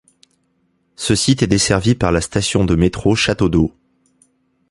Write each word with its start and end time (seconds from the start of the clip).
Ce 0.95 1.13
site 1.13 1.43
est 1.43 1.47
desservi 1.47 1.93
par 1.93 2.11
la 2.11 2.21
station 2.21 2.65
de 2.65 2.73
métro 2.75 3.13
Château 3.15 3.49
d'Eau. 3.49 3.71